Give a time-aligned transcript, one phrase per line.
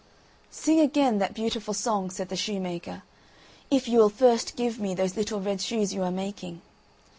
[0.49, 3.03] "Sing again that beautiful song," asked the shoemaker.
[3.69, 6.63] "If you will first give me those little red shoes you are making."